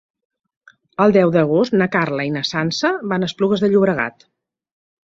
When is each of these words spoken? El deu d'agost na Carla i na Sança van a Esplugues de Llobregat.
El 1.05 1.13
deu 1.17 1.33
d'agost 1.35 1.77
na 1.83 1.89
Carla 1.97 2.27
i 2.31 2.33
na 2.39 2.45
Sança 2.55 2.93
van 3.15 3.29
a 3.29 3.31
Esplugues 3.33 3.67
de 3.67 3.73
Llobregat. 3.73 4.31